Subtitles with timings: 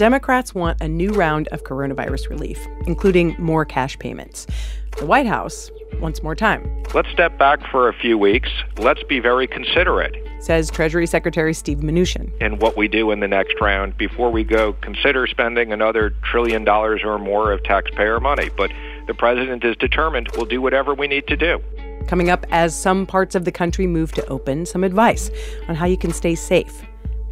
[0.00, 4.46] Democrats want a new round of coronavirus relief, including more cash payments.
[4.96, 6.82] The White House wants more time.
[6.94, 8.48] Let's step back for a few weeks.
[8.78, 12.32] Let's be very considerate says Treasury Secretary Steve Mnuchin.
[12.40, 16.64] And what we do in the next round before we go consider spending another trillion
[16.64, 18.48] dollars or more of taxpayer money.
[18.56, 18.72] But
[19.06, 21.62] the president is determined we'll do whatever we need to do.
[22.06, 25.30] Coming up as some parts of the country move to open, some advice
[25.68, 26.86] on how you can stay safe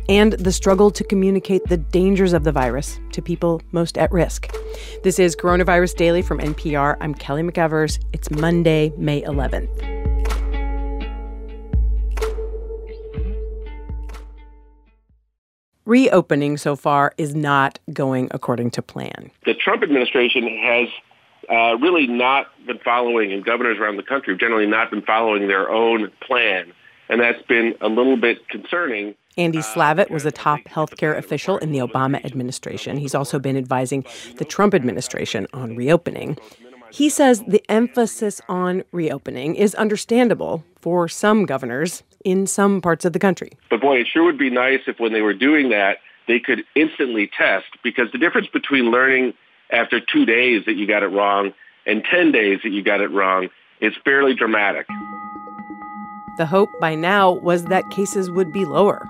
[0.08, 4.50] and the struggle to communicate the dangers of the virus to people most at risk.
[5.02, 6.96] This is Coronavirus Daily from NPR.
[7.00, 7.98] I'm Kelly McEvers.
[8.12, 9.68] It's Monday, May 11th.
[15.84, 19.30] Reopening so far is not going according to plan.
[19.46, 20.88] The Trump administration has
[21.50, 25.48] uh, really not been following, and governors around the country have generally not been following
[25.48, 26.74] their own plan.
[27.08, 29.14] And that's been a little bit concerning.
[29.38, 32.96] Andy Slavitt was a top healthcare official in the Obama administration.
[32.96, 34.04] He's also been advising
[34.36, 36.36] the Trump administration on reopening.
[36.90, 43.12] He says the emphasis on reopening is understandable for some governors in some parts of
[43.12, 43.52] the country.
[43.70, 46.64] But boy, it sure would be nice if when they were doing that, they could
[46.74, 49.34] instantly test because the difference between learning
[49.70, 51.52] after two days that you got it wrong
[51.86, 53.48] and 10 days that you got it wrong
[53.80, 54.86] is fairly dramatic.
[56.38, 59.08] The hope by now was that cases would be lower.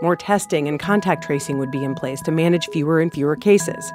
[0.00, 3.92] More testing and contact tracing would be in place to manage fewer and fewer cases.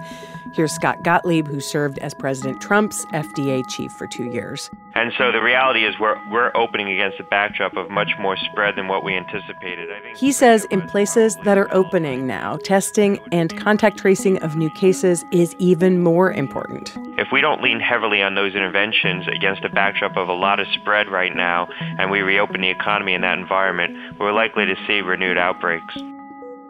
[0.53, 4.69] Here's Scott Gottlieb, who served as President Trump's FDA chief for two years.
[4.95, 8.75] And so the reality is we're, we're opening against a backdrop of much more spread
[8.75, 9.89] than what we anticipated.
[9.91, 14.55] I think he says in places that are opening now, testing and contact tracing of
[14.55, 16.95] new cases is even more important.
[17.15, 20.67] If we don't lean heavily on those interventions against a backdrop of a lot of
[20.73, 21.67] spread right now,
[21.99, 25.95] and we reopen the economy in that environment, we're likely to see renewed outbreaks.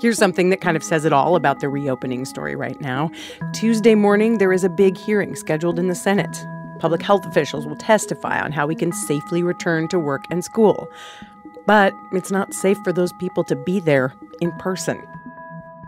[0.01, 3.09] Here's something that kind of says it all about the reopening story right now.
[3.53, 6.45] Tuesday morning, there is a big hearing scheduled in the Senate.
[6.79, 10.89] Public health officials will testify on how we can safely return to work and school.
[11.65, 15.01] But it's not safe for those people to be there in person.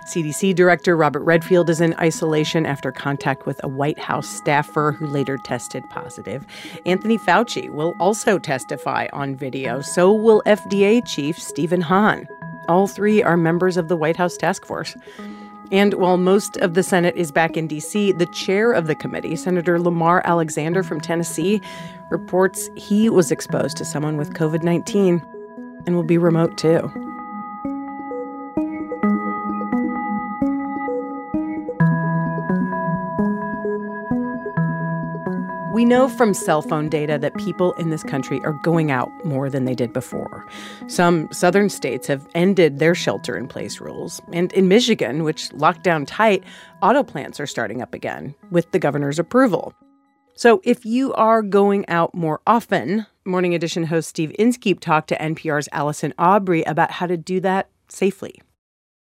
[0.06, 5.08] CDC Director Robert Redfield is in isolation after contact with a White House staffer who
[5.08, 6.46] later tested positive.
[6.86, 9.82] Anthony Fauci will also testify on video.
[9.82, 12.28] So will FDA Chief Stephen Hahn.
[12.68, 14.96] All three are members of the White House task force.
[15.72, 19.36] And while most of the Senate is back in D.C., the chair of the committee,
[19.36, 21.62] Senator Lamar Alexander from Tennessee,
[22.12, 25.22] reports he was exposed to someone with COVID 19
[25.88, 27.05] and will be remote too.
[35.76, 39.50] We know from cell phone data that people in this country are going out more
[39.50, 40.48] than they did before.
[40.88, 44.22] Some southern states have ended their shelter in place rules.
[44.32, 46.46] And in Michigan, which locked down tight,
[46.82, 49.74] auto plants are starting up again with the governor's approval.
[50.34, 55.18] So if you are going out more often, Morning Edition host Steve Inskeep talked to
[55.18, 58.42] NPR's Allison Aubrey about how to do that safely.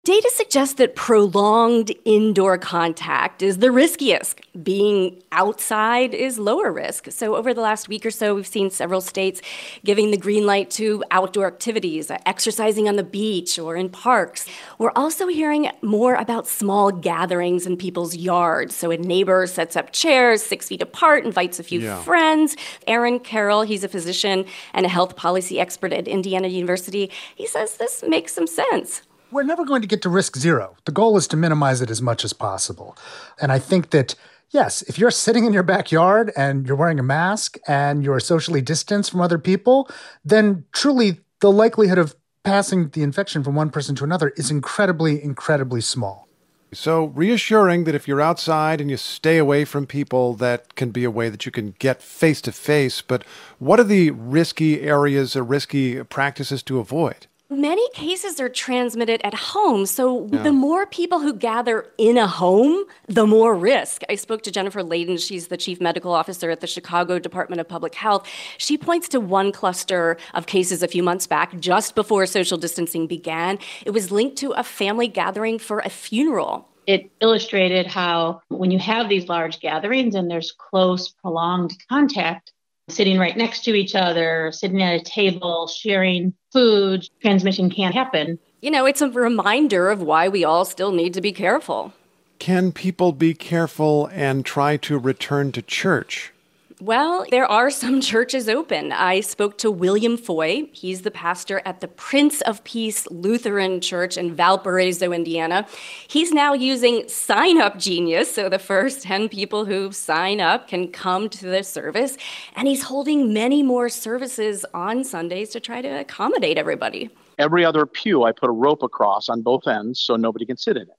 [0.08, 4.40] Data suggests that prolonged indoor contact is the riskiest.
[4.64, 7.10] Being outside is lower risk.
[7.10, 9.42] So, over the last week or so, we've seen several states
[9.84, 14.46] giving the green light to outdoor activities, uh, exercising on the beach or in parks.
[14.78, 18.74] We're also hearing more about small gatherings in people's yards.
[18.74, 22.00] So, a neighbor sets up chairs six feet apart, invites a few yeah.
[22.00, 22.56] friends.
[22.86, 27.76] Aaron Carroll, he's a physician and a health policy expert at Indiana University, he says
[27.76, 30.76] this makes some sense we're never going to get to risk zero.
[30.84, 32.96] The goal is to minimize it as much as possible.
[33.40, 34.14] And I think that,
[34.50, 38.60] yes, if you're sitting in your backyard and you're wearing a mask and you're socially
[38.60, 39.90] distanced from other people,
[40.24, 45.22] then truly the likelihood of passing the infection from one person to another is incredibly,
[45.22, 46.26] incredibly small.
[46.72, 51.04] So, reassuring that if you're outside and you stay away from people, that can be
[51.04, 53.00] a way that you can get face to face.
[53.00, 53.24] But
[53.58, 57.26] what are the risky areas or risky practices to avoid?
[57.50, 59.86] Many cases are transmitted at home.
[59.86, 60.42] So yeah.
[60.42, 64.02] the more people who gather in a home, the more risk.
[64.10, 65.18] I spoke to Jennifer Layden.
[65.18, 68.28] She's the chief medical officer at the Chicago Department of Public Health.
[68.58, 73.06] She points to one cluster of cases a few months back, just before social distancing
[73.06, 73.58] began.
[73.86, 76.68] It was linked to a family gathering for a funeral.
[76.86, 82.52] It illustrated how when you have these large gatherings and there's close, prolonged contact,
[82.88, 88.38] sitting right next to each other, sitting at a table, sharing food, transmission can't happen.
[88.60, 91.92] You know, it's a reminder of why we all still need to be careful.
[92.38, 96.32] Can people be careful and try to return to church?
[96.80, 98.92] Well, there are some churches open.
[98.92, 100.68] I spoke to William Foy.
[100.72, 105.66] He's the pastor at the Prince of Peace Lutheran Church in Valparaiso, Indiana.
[106.06, 110.92] He's now using Sign Up Genius, so the first 10 people who sign up can
[110.92, 112.16] come to the service.
[112.54, 117.10] And he's holding many more services on Sundays to try to accommodate everybody.
[117.38, 120.76] Every other pew, I put a rope across on both ends so nobody can sit
[120.76, 120.96] in it.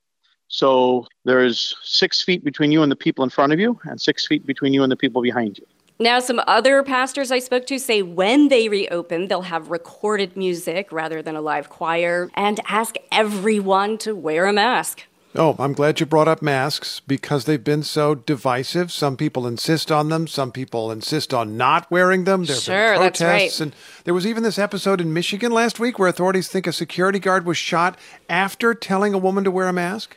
[0.49, 4.27] So there's six feet between you and the people in front of you, and six
[4.27, 5.65] feet between you and the people behind you.
[6.01, 10.91] Now, some other pastors I spoke to say when they reopen, they'll have recorded music
[10.91, 15.03] rather than a live choir and ask everyone to wear a mask.
[15.35, 18.91] Oh, I'm glad you brought up masks because they've been so divisive.
[18.91, 22.45] Some people insist on them, some people insist on not wearing them.
[22.45, 23.19] There have sure, been protests.
[23.19, 23.61] That's right.
[23.61, 23.75] And
[24.05, 27.45] there was even this episode in Michigan last week where authorities think a security guard
[27.45, 30.15] was shot after telling a woman to wear a mask.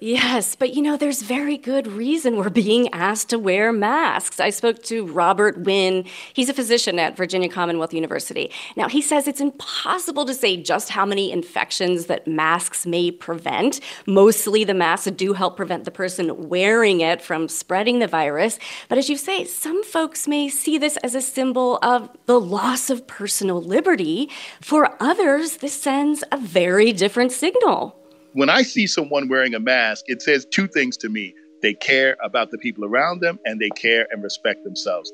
[0.00, 4.40] Yes, but you know, there's very good reason we're being asked to wear masks.
[4.40, 6.04] I spoke to Robert Wynn.
[6.32, 8.50] He's a physician at Virginia Commonwealth University.
[8.74, 13.78] Now, he says it's impossible to say just how many infections that masks may prevent.
[14.04, 18.58] Mostly the masks do help prevent the person wearing it from spreading the virus.
[18.88, 22.90] But as you say, some folks may see this as a symbol of the loss
[22.90, 24.28] of personal liberty.
[24.60, 28.03] For others, this sends a very different signal
[28.34, 31.34] when I see someone wearing a mask, it says two things to me.
[31.62, 35.10] They care about the people around them and they care and respect themselves.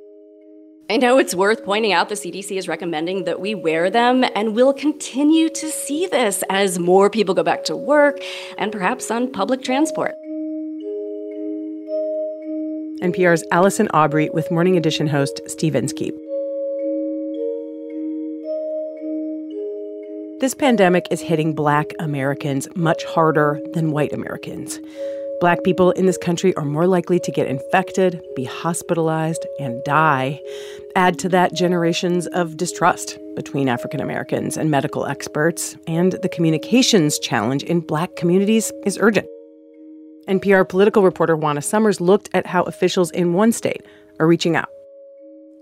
[0.89, 4.57] I know it's worth pointing out the CDC is recommending that we wear them, and
[4.57, 8.19] we'll continue to see this as more people go back to work
[8.59, 10.15] and perhaps on public transport.
[13.03, 16.15] NPR's Allison Aubrey with Morning Edition host Steve Inskeep.
[20.41, 24.81] This pandemic is hitting Black Americans much harder than white Americans.
[25.39, 30.41] Black people in this country are more likely to get infected, be hospitalized, and die.
[30.97, 37.19] Add to that generations of distrust between African Americans and medical experts, and the communications
[37.19, 39.29] challenge in Black communities is urgent.
[40.27, 43.83] NPR political reporter Juana Summers looked at how officials in one state
[44.19, 44.71] are reaching out.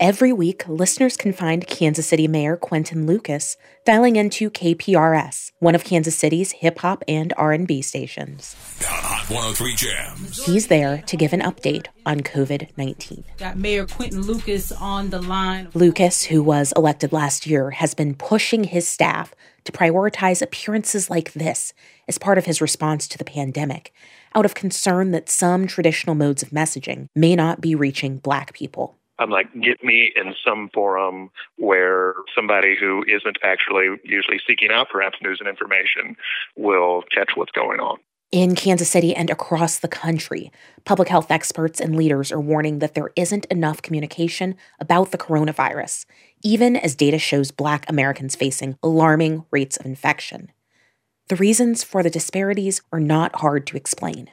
[0.00, 5.82] Every week, listeners can find Kansas City Mayor Quinton Lucas dialing into KPRS, one of
[5.82, 8.54] Kansas City's hip hop and R&B stations.
[8.84, 10.44] Hot 103 Jams.
[10.44, 13.24] He's there to give an update on COVID-19.
[13.38, 15.66] Got Mayor Quinton Lucas on the line.
[15.74, 19.34] Lucas, who was elected last year, has been pushing his staff
[19.64, 21.74] to prioritize appearances like this
[22.06, 23.92] as part of his response to the pandemic,
[24.36, 28.97] out of concern that some traditional modes of messaging may not be reaching black people.
[29.18, 34.88] I'm like, get me in some forum where somebody who isn't actually usually seeking out
[34.90, 36.16] perhaps news and information
[36.56, 37.98] will catch what's going on.
[38.30, 40.52] In Kansas City and across the country,
[40.84, 46.04] public health experts and leaders are warning that there isn't enough communication about the coronavirus,
[46.42, 50.52] even as data shows Black Americans facing alarming rates of infection.
[51.28, 54.28] The reasons for the disparities are not hard to explain.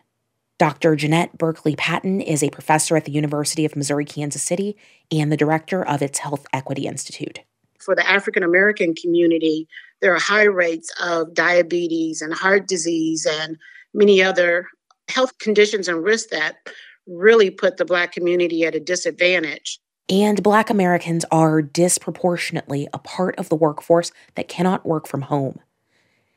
[0.57, 0.95] Dr.
[0.95, 4.77] Jannette Berkley Patton is a professor at the University of Missouri Kansas City
[5.11, 7.39] and the director of its Health Equity Institute.
[7.79, 9.67] For the African American community,
[10.01, 13.57] there are high rates of diabetes and heart disease and
[13.93, 14.67] many other
[15.09, 16.55] health conditions and risks that
[17.05, 19.79] really put the Black community at a disadvantage.
[20.09, 25.59] And Black Americans are disproportionately a part of the workforce that cannot work from home.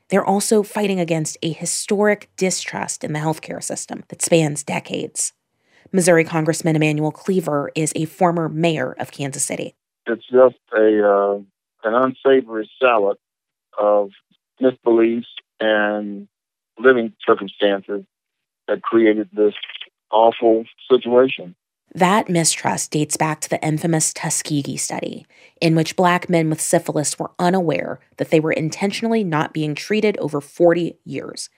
[0.08, 5.33] They're also fighting against a historic distrust in the healthcare system that spans decades.
[5.92, 9.75] Missouri Congressman Emanuel Cleaver is a former mayor of Kansas City.
[10.06, 11.38] It's just a uh,
[11.85, 13.16] an unsavory salad
[13.78, 14.11] of
[14.61, 15.26] misbeliefs
[15.61, 16.28] and
[16.78, 18.04] living circumstances
[18.66, 19.54] that created this
[20.11, 21.54] awful situation.
[21.95, 25.26] That mistrust dates back to the infamous Tuskegee study,
[25.61, 30.18] in which black men with syphilis were unaware that they were intentionally not being treated
[30.18, 31.49] over 40 years.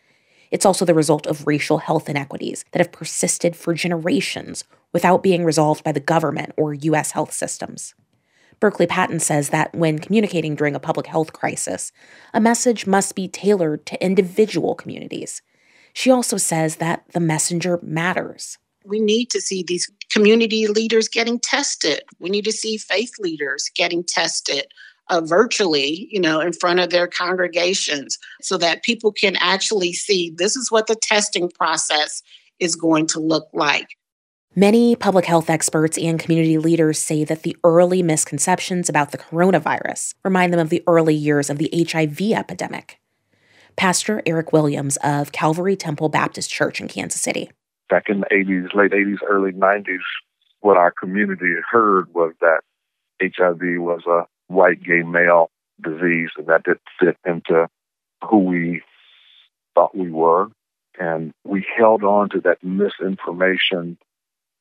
[0.50, 5.44] It's also the result of racial health inequities that have persisted for generations without being
[5.44, 7.12] resolved by the government or U.S.
[7.12, 7.94] health systems.
[8.58, 11.92] Berkley Patton says that when communicating during a public health crisis,
[12.34, 15.40] a message must be tailored to individual communities.
[15.92, 18.58] She also says that the messenger matters.
[18.84, 22.02] We need to see these community leaders getting tested.
[22.18, 24.66] We need to see faith leaders getting tested
[25.08, 30.32] uh, virtually, you know, in front of their congregations so that people can actually see
[30.36, 32.22] this is what the testing process
[32.58, 33.88] is going to look like.
[34.56, 40.14] Many public health experts and community leaders say that the early misconceptions about the coronavirus
[40.24, 42.98] remind them of the early years of the HIV epidemic.
[43.76, 47.50] Pastor Eric Williams of Calvary Temple Baptist Church in Kansas City
[47.90, 49.98] back in the 80s, late 80s, early 90s,
[50.60, 52.60] what our community heard was that
[53.20, 55.50] HIV was a white gay male
[55.82, 57.68] disease, and that didn't fit into
[58.28, 58.82] who we
[59.74, 60.48] thought we were.
[60.98, 63.98] And we held on to that misinformation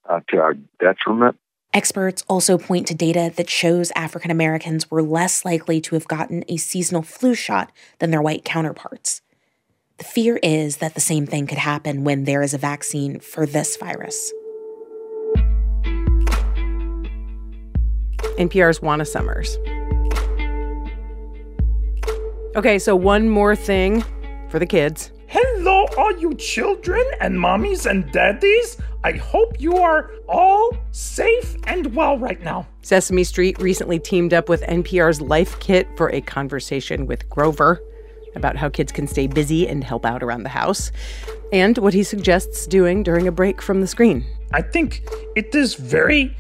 [0.10, 1.38] uh, to our detriment.
[1.74, 6.44] Experts also point to data that shows African Americans were less likely to have gotten
[6.48, 9.22] a seasonal flu shot than their white counterparts.
[10.00, 13.46] The fear is that the same thing could happen when there is a vaccine for
[13.46, 14.32] this virus.
[18.38, 19.58] NPR's Juana Summers.
[22.56, 24.06] Okay, so one more thing
[24.48, 25.12] for the kids.
[25.28, 28.78] Hello, all you children and mommies and daddies.
[29.04, 32.66] I hope you are all safe and well right now.
[32.84, 37.82] Sesame Street recently teamed up with NPR's Life Kit for a conversation with Grover
[38.36, 40.92] about how kids can stay busy and help out around the house,
[41.52, 44.26] and what he suggests doing during a break from the screen.
[44.54, 45.04] I think
[45.36, 46.36] it is very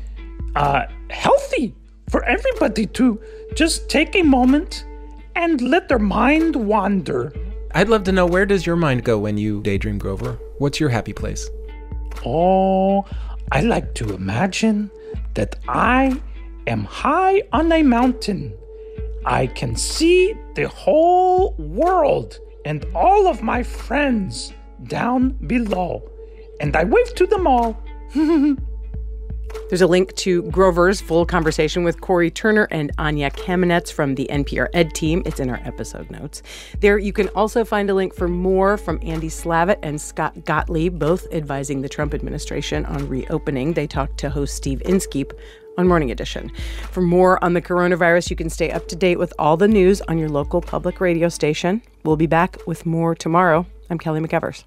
[0.56, 1.76] uh, healthy
[2.10, 3.20] for everybody to
[3.56, 4.86] just take a moment
[5.36, 7.34] and let their mind wander.
[7.74, 10.40] I'd love to know where does your mind go when you daydream, Grover?
[10.58, 11.48] What's your happy place?
[12.26, 13.06] Oh,
[13.52, 14.92] I like to imagine
[15.36, 16.20] that I
[16.68, 18.54] am high on a mountain.
[19.26, 26.10] I can see the whole world and all of my friends down below.
[26.62, 27.82] And I wave to them all.
[29.70, 34.28] There's a link to Grover's full conversation with Corey Turner and Anya Kamenetz from the
[34.32, 35.22] NPR Ed team.
[35.26, 36.42] It's in our episode notes.
[36.80, 40.98] There, you can also find a link for more from Andy Slavitt and Scott Gottlieb,
[40.98, 43.74] both advising the Trump administration on reopening.
[43.74, 45.34] They talked to host Steve Inskeep
[45.78, 46.52] on Morning Edition.
[46.92, 50.02] For more on the coronavirus, you can stay up to date with all the news
[50.02, 51.82] on your local public radio station.
[52.04, 53.66] We'll be back with more tomorrow.
[53.90, 54.64] I'm Kelly McEvers.